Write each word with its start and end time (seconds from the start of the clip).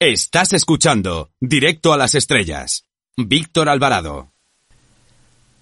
Estás 0.00 0.52
escuchando 0.52 1.32
Directo 1.40 1.92
a 1.92 1.96
las 1.96 2.14
Estrellas. 2.14 2.84
Víctor 3.16 3.68
Alvarado. 3.68 4.30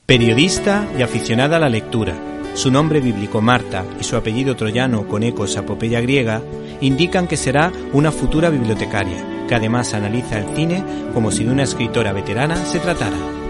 Periodista 0.05 0.87
y 0.99 1.01
aficionada 1.01 1.57
a 1.57 1.61
la 1.61 1.71
lectura. 1.71 2.15
Su 2.53 2.71
nombre 2.71 3.01
bíblico 3.01 3.41
Marta 3.41 3.87
y 3.99 4.05
su 4.05 4.15
apellido 4.15 4.55
troyano 4.55 5.09
con 5.09 5.23
ecos 5.23 5.57
a 5.57 5.61
epopeya 5.61 6.03
griega 6.03 6.43
indican 6.83 7.29
que 7.29 7.39
será 7.39 7.73
una 7.95 8.13
futura 8.13 8.51
bibliotecaria, 8.51 9.47
que 9.49 9.55
además 9.55 9.95
analiza 9.95 10.39
el 10.39 10.55
cine 10.55 10.85
como 11.15 11.31
si 11.31 11.45
de 11.45 11.53
una 11.53 11.63
escritora 11.63 12.13
veterana 12.13 12.63
se 12.67 12.79
tratara. 12.79 13.46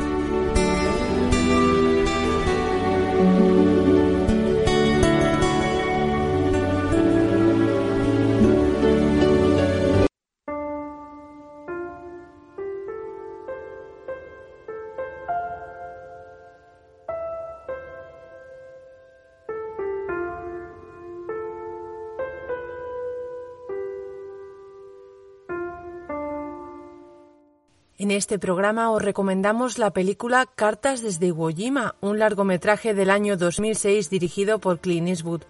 En 27.99 28.11
este 28.11 28.39
programa 28.39 28.91
os 28.91 29.00
recomendamos 29.00 29.79
la 29.79 29.91
película 29.91 30.45
Cartas 30.54 31.00
desde 31.00 31.29
Iwo 31.29 31.49
Jima, 31.49 31.95
un 32.03 32.19
largometraje 32.19 32.92
del 32.92 33.09
año 33.09 33.39
2006 33.39 34.11
dirigido 34.11 34.59
por 34.59 34.81
Clint 34.81 35.09
Eastwood. 35.09 35.45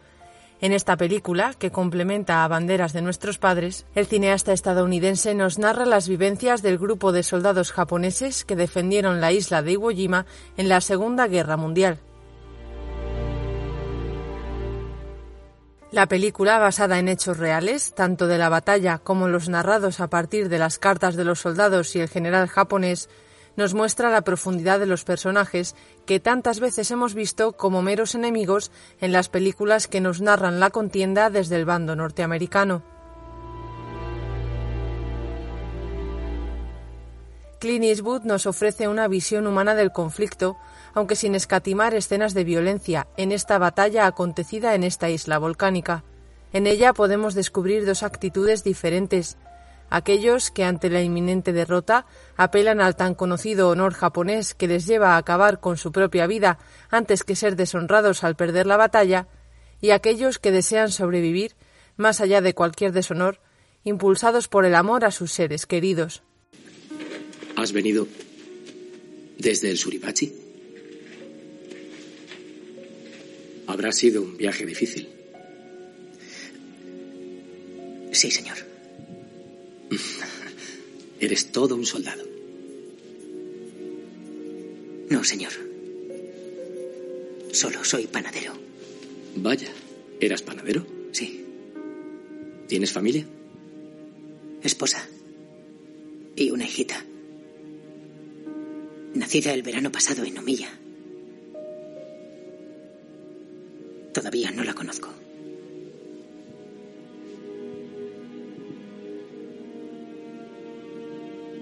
En 0.61 0.71
esta 0.71 0.97
película, 0.97 1.55
que 1.59 1.73
complementa 1.73 2.45
a 2.45 2.49
Banderas 2.49 2.93
de 2.93 3.03
nuestros 3.03 3.39
padres, 3.39 3.85
el 3.97 4.07
cineasta 4.07 4.53
estadounidense 4.53 5.35
nos 5.35 5.59
narra 5.59 5.87
las 5.87 6.09
vivencias 6.09 6.63
del 6.63 6.79
grupo 6.79 7.11
de 7.11 7.25
soldados 7.25 7.73
japoneses 7.73 8.45
que 8.45 8.55
defendieron 8.55 9.21
la 9.21 9.33
isla 9.33 9.63
de 9.63 9.73
Iwo 9.73 9.91
Jima 9.91 10.25
en 10.57 10.69
la 10.69 10.81
Segunda 10.81 11.27
Guerra 11.27 11.57
Mundial. 11.57 11.99
La 15.93 16.07
película, 16.09 16.59
basada 16.59 16.99
en 16.99 17.09
hechos 17.09 17.39
reales, 17.39 17.95
tanto 17.95 18.27
de 18.27 18.39
la 18.39 18.49
batalla 18.49 18.99
como 18.99 19.29
los 19.29 19.49
narrados 19.49 20.01
a 20.01 20.09
partir 20.09 20.49
de 20.49 20.59
las 20.59 20.79
cartas 20.79 21.15
de 21.15 21.25
los 21.25 21.41
soldados 21.41 21.95
y 21.95 22.01
el 22.01 22.09
general 22.09 22.49
japonés, 22.49 23.09
nos 23.57 23.73
muestra 23.73 24.11
la 24.11 24.23
profundidad 24.23 24.81
de 24.81 24.87
los 24.87 25.05
personajes 25.05 25.77
que 26.05 26.21
tantas 26.21 26.59
veces 26.61 26.91
hemos 26.91 27.15
visto 27.15 27.53
como 27.53 27.83
meros 27.83 28.15
enemigos 28.15 28.73
en 29.01 29.13
las 29.13 29.29
películas 29.29 29.87
que 29.87 30.01
nos 30.01 30.21
narran 30.21 30.61
la 30.61 30.71
contienda 30.71 31.31
desde 31.31 31.57
el 31.57 31.65
bando 31.65 31.95
norteamericano. 31.95 32.96
Clint 37.59 37.85
Eastwood 37.85 38.23
nos 38.25 38.47
ofrece 38.47 38.87
una 38.87 39.09
visión 39.09 39.47
humana 39.47 39.75
del 39.75 39.91
conflicto, 39.91 40.57
aunque 40.93 41.17
sin 41.17 41.35
escatimar 41.35 41.95
escenas 41.95 42.35
de 42.35 42.45
violencia 42.45 43.07
en 43.17 43.33
esta 43.33 43.57
batalla 43.59 44.07
acontecida 44.07 44.75
en 44.75 44.85
esta 44.85 45.09
isla 45.09 45.39
volcánica. 45.39 46.05
En 46.53 46.67
ella 46.67 46.93
podemos 46.93 47.35
descubrir 47.35 47.87
dos 47.87 48.03
actitudes 48.03 48.63
diferentes, 48.63 49.39
aquellos 49.89 50.51
que 50.51 50.65
ante 50.65 50.91
la 50.91 51.01
inminente 51.01 51.53
derrota 51.53 52.05
apelan 52.37 52.81
al 52.81 52.95
tan 52.95 53.15
conocido 53.15 53.71
honor 53.71 53.95
japonés 53.95 54.55
que 54.55 54.69
les 54.69 54.87
lleva 54.87 55.15
a 55.15 55.17
acabar 55.17 55.59
con 55.59 55.79
su 55.79 55.93
propia 55.93 56.27
vida 56.27 56.59
antes 56.91 57.25
que 57.25 57.37
ser 57.37 57.57
deshonrados 57.57 58.23
al 58.23 58.37
perder 58.37 58.67
la 58.67 58.77
batalla, 58.77 59.29
y 59.81 59.91
aquellos 59.91 60.39
que 60.39 60.53
desean 60.53 60.91
sobrevivir, 60.91 61.57
más 61.97 62.21
allá 62.21 62.43
de 62.43 62.55
cualquier 62.55 62.93
deshonor, 62.93 63.41
impulsados 63.83 64.49
por 64.49 64.67
el 64.67 64.75
amor 64.75 65.05
a 65.05 65.11
sus 65.11 65.33
seres 65.33 65.65
queridos. 65.65 66.23
¿Has 67.57 67.73
venido 67.73 68.07
desde 69.39 69.71
el 69.71 69.79
Suribachi? 69.79 70.31
Habrá 73.67 73.93
sido 73.93 74.23
un 74.23 74.37
viaje 74.37 74.67
difícil. 74.67 75.09
Sí, 78.13 78.31
señor. 78.31 78.59
Eres 81.21 81.51
todo 81.51 81.77
un 81.77 81.87
soldado. 81.87 82.25
No, 85.09 85.25
señor. 85.25 85.53
Solo 87.53 87.83
soy 87.85 88.07
panadero. 88.07 88.53
Vaya, 89.37 89.69
¿eras 90.21 90.43
panadero? 90.43 90.87
Sí. 91.13 91.43
¿Tienes 92.69 92.93
familia? 92.93 93.27
Esposa. 94.63 95.09
Y 96.35 96.51
una 96.51 96.65
hijita. 96.65 97.05
Nacida 99.27 99.53
el 99.53 99.65
verano 99.65 99.91
pasado 99.91 100.23
en 100.23 100.39
Omilla. 100.39 100.69
Todavía 104.15 104.53
no 104.53 104.63
la 104.63 104.73
conozco. 104.73 105.13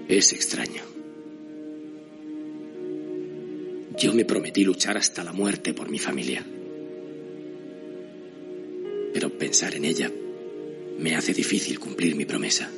Es 0.07 0.31
extraño. 0.31 0.83
Yo 3.97 4.13
me 4.13 4.25
prometí 4.25 4.63
luchar 4.63 4.97
hasta 4.97 5.23
la 5.23 5.33
muerte 5.33 5.73
por 5.73 5.89
mi 5.89 5.97
familia. 5.97 6.45
Pero 9.11 9.39
pensar 9.39 9.73
en 9.73 9.85
ella 9.85 10.11
me 10.99 11.15
hace 11.15 11.33
difícil 11.33 11.79
cumplir 11.79 12.15
mi 12.15 12.25
promesa. 12.25 12.69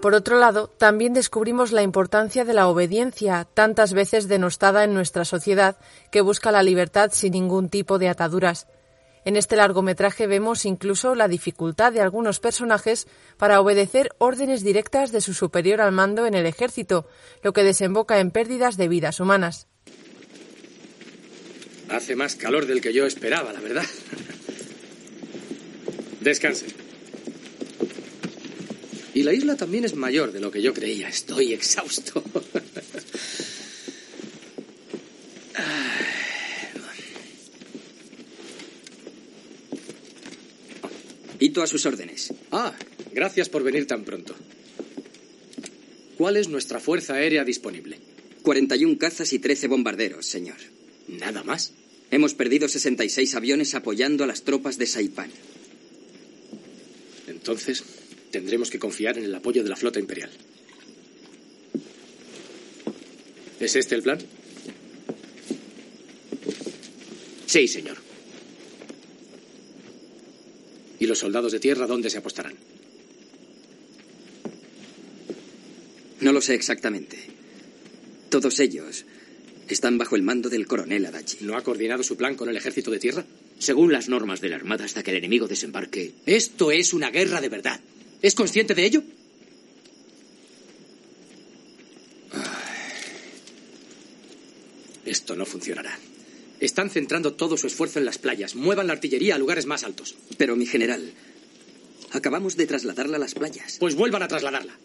Por 0.00 0.14
otro 0.14 0.38
lado, 0.38 0.68
también 0.68 1.12
descubrimos 1.12 1.72
la 1.72 1.82
importancia 1.82 2.44
de 2.44 2.54
la 2.54 2.68
obediencia, 2.68 3.48
tantas 3.52 3.92
veces 3.92 4.28
denostada 4.28 4.84
en 4.84 4.94
nuestra 4.94 5.24
sociedad, 5.24 5.76
que 6.12 6.20
busca 6.20 6.52
la 6.52 6.62
libertad 6.62 7.10
sin 7.12 7.32
ningún 7.32 7.68
tipo 7.68 7.98
de 7.98 8.08
ataduras. 8.08 8.68
En 9.24 9.36
este 9.36 9.56
largometraje 9.56 10.28
vemos 10.28 10.64
incluso 10.64 11.16
la 11.16 11.26
dificultad 11.26 11.92
de 11.92 12.00
algunos 12.00 12.38
personajes 12.38 13.08
para 13.38 13.60
obedecer 13.60 14.10
órdenes 14.18 14.62
directas 14.62 15.10
de 15.10 15.20
su 15.20 15.34
superior 15.34 15.80
al 15.80 15.90
mando 15.90 16.26
en 16.26 16.34
el 16.34 16.46
ejército, 16.46 17.08
lo 17.42 17.52
que 17.52 17.64
desemboca 17.64 18.20
en 18.20 18.30
pérdidas 18.30 18.76
de 18.76 18.86
vidas 18.86 19.18
humanas. 19.18 19.66
Hace 21.90 22.14
más 22.14 22.36
calor 22.36 22.66
del 22.66 22.80
que 22.80 22.92
yo 22.92 23.04
esperaba, 23.04 23.52
la 23.52 23.60
verdad. 23.60 23.84
Descanse. 26.20 26.87
Y 29.18 29.24
la 29.24 29.34
isla 29.34 29.56
también 29.56 29.84
es 29.84 29.96
mayor 29.96 30.30
de 30.30 30.38
lo 30.38 30.52
que 30.52 30.62
yo 30.62 30.72
creía. 30.72 31.08
Estoy 31.08 31.52
exhausto. 31.52 32.22
Hito 41.40 41.64
a 41.64 41.66
sus 41.66 41.84
órdenes. 41.84 42.32
Ah, 42.52 42.72
gracias 43.12 43.48
por 43.48 43.64
venir 43.64 43.88
tan 43.88 44.04
pronto. 44.04 44.36
¿Cuál 46.16 46.36
es 46.36 46.48
nuestra 46.48 46.78
fuerza 46.78 47.14
aérea 47.14 47.42
disponible? 47.42 47.98
41 48.42 48.98
cazas 48.98 49.32
y 49.32 49.40
13 49.40 49.66
bombarderos, 49.66 50.26
señor. 50.26 50.58
¿Nada 51.08 51.42
más? 51.42 51.72
Hemos 52.12 52.34
perdido 52.34 52.68
66 52.68 53.34
aviones 53.34 53.74
apoyando 53.74 54.22
a 54.22 54.28
las 54.28 54.44
tropas 54.44 54.78
de 54.78 54.86
Saipán. 54.86 55.32
Entonces, 57.26 57.82
tendremos 58.30 58.70
que 58.70 58.78
confiar 58.78 59.18
en 59.18 59.24
el 59.24 59.34
apoyo 59.34 59.62
de 59.62 59.68
la 59.68 59.76
flota 59.76 59.98
imperial. 59.98 60.30
¿Es 63.60 63.74
este 63.74 63.94
el 63.94 64.02
plan? 64.02 64.18
Sí, 67.46 67.66
señor. 67.66 67.96
¿Y 71.00 71.06
los 71.06 71.18
soldados 71.18 71.52
de 71.52 71.60
tierra 71.60 71.86
dónde 71.86 72.10
se 72.10 72.18
apostarán? 72.18 72.54
No 76.20 76.32
lo 76.32 76.40
sé 76.40 76.54
exactamente. 76.54 77.18
Todos 78.28 78.58
ellos 78.60 79.04
están 79.68 79.98
bajo 79.98 80.16
el 80.16 80.22
mando 80.22 80.48
del 80.48 80.66
coronel 80.66 81.06
Adachi. 81.06 81.38
¿No 81.42 81.56
ha 81.56 81.62
coordinado 81.62 82.02
su 82.02 82.16
plan 82.16 82.34
con 82.34 82.48
el 82.48 82.56
ejército 82.56 82.90
de 82.90 82.98
tierra? 82.98 83.24
Según 83.58 83.92
las 83.92 84.08
normas 84.08 84.40
de 84.40 84.48
la 84.48 84.56
Armada, 84.56 84.84
hasta 84.84 85.02
que 85.02 85.10
el 85.10 85.18
enemigo 85.18 85.48
desembarque. 85.48 86.12
Esto 86.26 86.70
es 86.70 86.92
una 86.92 87.10
guerra 87.10 87.40
de 87.40 87.48
verdad. 87.48 87.80
¿Es 88.22 88.34
consciente 88.34 88.74
de 88.74 88.84
ello? 88.84 89.02
Esto 95.04 95.36
no 95.36 95.46
funcionará. 95.46 95.98
Están 96.60 96.90
centrando 96.90 97.34
todo 97.34 97.56
su 97.56 97.66
esfuerzo 97.66 97.98
en 97.98 98.04
las 98.04 98.18
playas. 98.18 98.54
Muevan 98.54 98.88
la 98.88 98.92
artillería 98.92 99.36
a 99.36 99.38
lugares 99.38 99.66
más 99.66 99.84
altos. 99.84 100.16
Pero, 100.36 100.56
mi 100.56 100.66
general, 100.66 101.12
acabamos 102.10 102.56
de 102.56 102.66
trasladarla 102.66 103.16
a 103.16 103.20
las 103.20 103.34
playas. 103.34 103.76
Pues 103.78 103.94
vuelvan 103.94 104.22
a 104.22 104.28
trasladarla. 104.28 104.76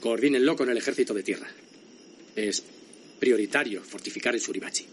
Coordínenlo 0.00 0.56
con 0.56 0.70
el 0.70 0.76
ejército 0.76 1.14
de 1.14 1.22
tierra. 1.22 1.48
Es 2.36 2.62
prioritario 3.18 3.82
fortificar 3.82 4.34
el 4.34 4.40
Suribachi. 4.40 4.86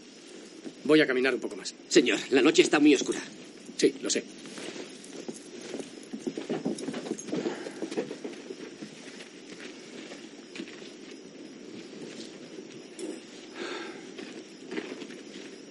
Voy 0.84 1.00
a 1.00 1.06
caminar 1.06 1.34
un 1.34 1.40
poco 1.40 1.56
más. 1.56 1.74
Señor, 1.88 2.18
la 2.30 2.42
noche 2.42 2.62
está 2.62 2.80
muy 2.80 2.94
oscura. 2.94 3.20
Sí, 3.76 3.94
lo 4.02 4.10
sé. 4.10 4.24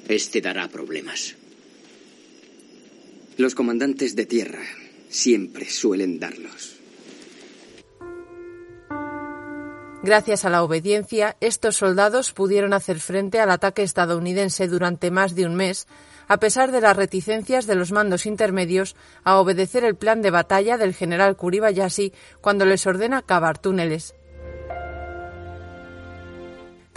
Este 0.08 0.40
dará 0.40 0.70
problemas. 0.70 1.36
Los 3.38 3.56
comandantes 3.56 4.16
de 4.16 4.26
tierra 4.26 4.64
siempre 5.10 5.70
suelen 5.70 6.18
darlos. 6.18 6.78
Gracias 10.04 10.46
a 10.46 10.50
la 10.50 10.64
obediencia, 10.64 11.36
estos 11.42 11.76
soldados 11.76 12.32
pudieron 12.32 12.74
hacer 12.74 13.02
frente 13.02 13.42
al 13.42 13.52
ataque 13.52 13.84
estadounidense 13.84 14.70
durante 14.70 15.12
más 15.12 15.36
de 15.36 15.46
un 15.46 15.56
mes, 15.56 15.88
a 16.30 16.40
pesar 16.40 16.72
de 16.72 16.80
las 16.80 16.96
reticencias 16.96 17.68
de 17.68 17.76
los 17.76 17.92
mandos 17.92 18.26
intermedios 18.26 18.96
a 19.26 19.38
obedecer 19.38 19.84
el 19.84 19.98
plan 19.98 20.22
de 20.22 20.32
batalla 20.32 20.78
del 20.78 20.94
general 20.94 21.36
Kuribayashi 21.36 22.14
cuando 22.40 22.66
les 22.66 22.88
ordena 22.88 23.24
cavar 23.24 23.58
túneles. 23.58 24.16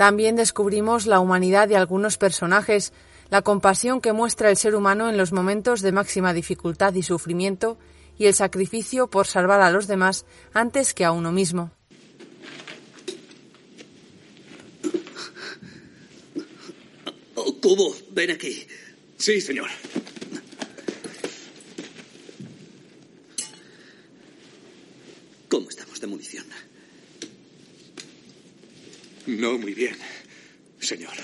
También 0.00 0.35
descubrimos 0.35 1.05
la 1.05 1.20
humanidad 1.20 1.69
de 1.69 1.76
algunos 1.76 2.17
personajes, 2.17 2.94
la 3.29 3.43
compasión 3.43 4.00
que 4.00 4.14
muestra 4.14 4.49
el 4.49 4.56
ser 4.56 4.75
humano 4.75 5.11
en 5.11 5.19
los 5.19 5.31
momentos 5.31 5.82
de 5.82 5.93
máxima 5.93 6.32
dificultad 6.32 6.94
y 6.94 7.02
sufrimiento, 7.02 7.79
y 8.17 8.25
el 8.25 8.32
sacrificio 8.32 9.11
por 9.11 9.26
salvar 9.26 9.61
a 9.61 9.70
los 9.70 9.88
demás 9.88 10.25
antes 10.55 10.94
que 10.94 11.05
a 11.05 11.12
uno 11.12 11.32
mismo. 11.32 11.70
Oh, 17.35 17.61
Cubo, 17.61 17.94
ven 18.12 18.31
aquí. 18.31 18.67
Sí, 19.19 19.38
señor. 19.43 19.69
¿Cómo 25.50 25.69
estamos 25.69 26.00
de 26.00 26.06
munición? 26.06 26.46
No 29.31 29.56
muy 29.59 29.75
bien, 29.75 29.97
señor. 30.81 31.15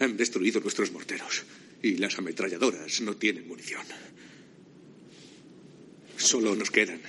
Han 0.00 0.16
destruido 0.16 0.60
nuestros 0.60 0.90
morteros 0.90 1.44
y 1.82 1.98
las 1.98 2.16
ametralladoras 2.18 3.02
no 3.02 3.16
tienen 3.16 3.46
munición. 3.46 3.84
Solo 6.16 6.56
nos 6.56 6.70
quedan 6.70 7.02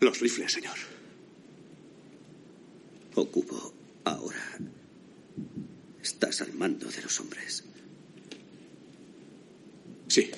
los 0.00 0.20
rifles, 0.20 0.52
señor. 0.52 0.76
Ocupo 3.14 3.74
ahora. 4.04 4.58
Estás 6.02 6.42
al 6.42 6.52
mando 6.52 6.90
de 6.90 7.00
los 7.00 7.20
hombres. 7.20 7.64
Sí, 10.08 10.30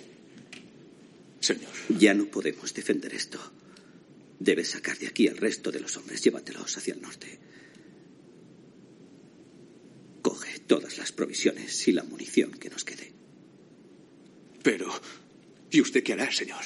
señor. 1.41 1.73
Ya 1.89 2.15
no 2.15 2.27
podemos 2.27 2.73
defender 2.73 3.13
esto. 3.13 3.41
Debes 4.39 4.71
sacar 4.71 4.99
de 4.99 5.07
aquí 5.07 5.29
al 5.29 5.37
resto 5.37 5.71
de 5.71 5.81
los 5.81 5.97
hombres. 5.97 6.23
Llévatelos 6.23 6.77
hacia 6.77 6.95
el 6.95 7.03
norte. 7.03 7.39
Coge 10.23 10.59
todas 10.61 10.99
las 10.99 11.13
provisiones 11.13 11.87
y 11.89 11.93
la 11.93 12.03
munición 12.03 12.53
que 12.53 12.71
nos 12.71 12.85
quede. 12.85 13.13
Pero, 14.63 14.91
¿y 15.71 15.81
usted 15.81 16.03
qué 16.03 16.15
hará, 16.15 16.33
señor? 16.33 16.65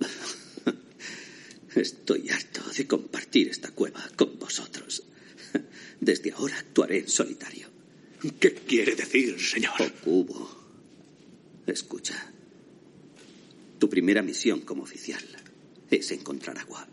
Estoy 1.74 2.30
harto 2.30 2.62
de 2.70 2.86
compartir 2.86 3.48
esta 3.48 3.70
cueva 3.70 4.02
con 4.16 4.38
vosotros. 4.38 5.04
Desde 6.00 6.32
ahora 6.32 6.58
actuaré 6.58 6.98
en 6.98 7.08
solitario. 7.08 7.68
¿Qué 8.38 8.54
quiere 8.54 8.96
decir, 8.96 9.38
señor? 9.40 9.92
Cubo. 10.02 10.58
Escucha. 11.66 12.32
Tu 13.78 13.88
primera 13.88 14.22
misión 14.22 14.62
como 14.62 14.82
oficial 14.82 15.24
es 15.90 16.10
encontrar 16.12 16.58
agua. 16.58 16.86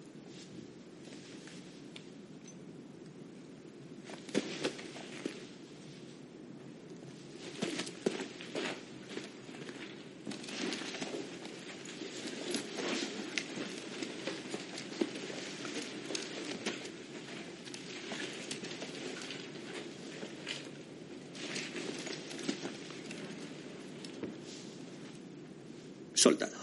Soldados, 26.13 26.56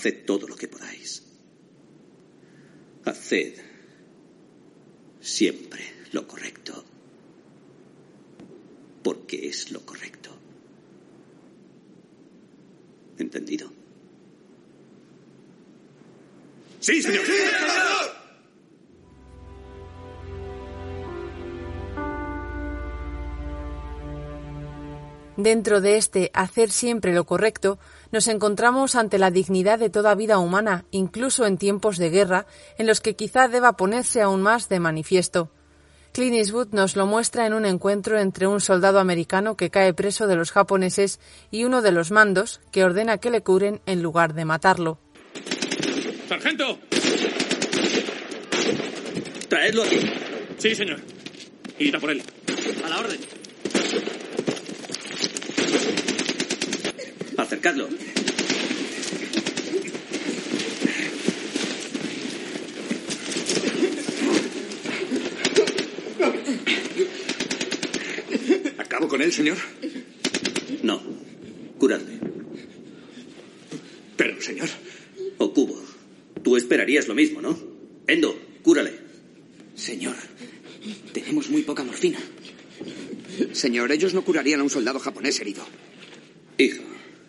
haced 0.00 0.24
todo 0.24 0.48
lo 0.48 0.56
que 0.56 0.66
podáis. 0.66 1.22
Haced 3.04 3.54
siempre 5.20 5.82
lo 6.12 6.26
correcto, 6.26 6.84
porque 9.02 9.48
es 9.48 9.70
lo 9.70 9.84
correcto. 9.84 10.30
¿Entendido? 13.18 13.70
Sí, 16.80 17.02
señor. 17.02 17.24
Dentro 25.36 25.80
de 25.80 25.96
este 25.96 26.30
hacer 26.34 26.70
siempre 26.70 27.14
lo 27.14 27.24
correcto, 27.24 27.78
nos 28.12 28.28
encontramos 28.28 28.94
ante 28.96 29.18
la 29.18 29.30
dignidad 29.30 29.78
de 29.78 29.90
toda 29.90 30.14
vida 30.14 30.38
humana, 30.38 30.84
incluso 30.90 31.46
en 31.46 31.58
tiempos 31.58 31.98
de 31.98 32.10
guerra, 32.10 32.46
en 32.78 32.86
los 32.86 33.00
que 33.00 33.16
quizá 33.16 33.48
deba 33.48 33.76
ponerse 33.76 34.22
aún 34.22 34.42
más 34.42 34.68
de 34.68 34.80
manifiesto. 34.80 35.50
Clint 36.12 36.34
Eastwood 36.34 36.68
nos 36.72 36.96
lo 36.96 37.06
muestra 37.06 37.46
en 37.46 37.54
un 37.54 37.64
encuentro 37.64 38.18
entre 38.18 38.48
un 38.48 38.60
soldado 38.60 38.98
americano 38.98 39.56
que 39.56 39.70
cae 39.70 39.94
preso 39.94 40.26
de 40.26 40.34
los 40.34 40.50
japoneses 40.50 41.20
y 41.52 41.64
uno 41.64 41.82
de 41.82 41.92
los 41.92 42.10
mandos 42.10 42.60
que 42.72 42.82
ordena 42.82 43.18
que 43.18 43.30
le 43.30 43.42
curen 43.42 43.80
en 43.86 44.02
lugar 44.02 44.34
de 44.34 44.44
matarlo. 44.44 44.98
¡Sargento! 46.28 46.78
Traedlo. 49.48 49.82
Sí, 50.58 50.74
señor. 50.74 51.00
A 51.00 51.98
por 51.98 52.10
él. 52.10 52.22
A 52.84 52.88
la 52.88 52.98
orden. 52.98 53.18
Acercadlo. 57.60 57.90
¿Acabo 68.78 69.08
con 69.08 69.20
él, 69.20 69.30
señor? 69.30 69.58
No. 70.82 71.02
Curadle. 71.78 72.18
Pero, 74.16 74.40
señor. 74.40 74.70
Okubo, 75.36 75.78
tú 76.42 76.56
esperarías 76.56 77.08
lo 77.08 77.14
mismo, 77.14 77.42
¿no? 77.42 77.58
Endo, 78.06 78.40
cúrale. 78.62 78.94
Señor, 79.74 80.16
tenemos 81.12 81.50
muy 81.50 81.60
poca 81.60 81.84
morfina. 81.84 82.20
Señor, 83.52 83.92
ellos 83.92 84.14
no 84.14 84.24
curarían 84.24 84.60
a 84.60 84.62
un 84.62 84.70
soldado 84.70 84.98
japonés 84.98 85.38
herido. 85.40 85.66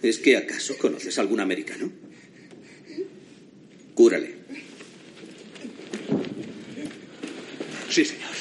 ¿Es 0.02 0.18
que 0.20 0.38
acaso 0.38 0.78
conoces 0.78 1.18
a 1.18 1.22
algún 1.22 1.40
americano? 1.40 1.92
Cúrale. 3.94 4.36
Sí, 7.90 8.06
señor. 8.06 8.32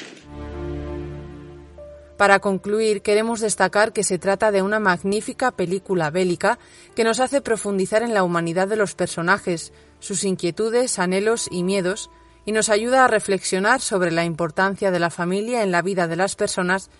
Para 2.21 2.37
concluir, 2.37 3.01
queremos 3.01 3.39
destacar 3.39 3.93
que 3.93 4.03
se 4.03 4.19
trata 4.19 4.51
de 4.51 4.61
una 4.61 4.79
magnífica 4.79 5.49
película 5.49 6.11
bélica 6.11 6.59
que 6.95 7.03
nos 7.03 7.19
hace 7.19 7.41
profundizar 7.41 8.03
en 8.03 8.13
la 8.13 8.23
humanidad 8.23 8.67
de 8.67 8.75
los 8.75 8.93
personajes, 8.93 9.73
sus 9.99 10.23
inquietudes, 10.23 10.99
anhelos 10.99 11.47
y 11.49 11.63
miedos, 11.63 12.11
y 12.45 12.51
nos 12.51 12.69
ayuda 12.69 13.05
a 13.05 13.07
reflexionar 13.07 13.81
sobre 13.81 14.11
la 14.11 14.23
importancia 14.23 14.91
de 14.91 14.99
la 14.99 15.09
familia 15.09 15.63
en 15.63 15.71
la 15.71 15.81
vida 15.81 16.07
de 16.07 16.15
las 16.15 16.35
personas 16.35 16.91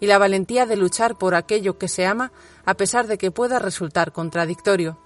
y 0.00 0.06
la 0.06 0.18
valentía 0.18 0.66
de 0.66 0.76
luchar 0.76 1.18
por 1.18 1.34
aquello 1.34 1.78
que 1.78 1.88
se 1.88 2.06
ama 2.06 2.32
a 2.64 2.74
pesar 2.74 3.06
de 3.06 3.18
que 3.18 3.30
pueda 3.30 3.58
resultar 3.58 4.12
contradictorio. 4.12 4.98